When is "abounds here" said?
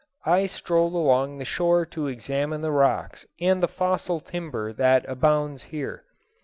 5.07-6.05